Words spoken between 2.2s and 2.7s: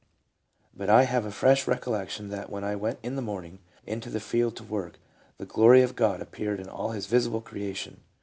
that when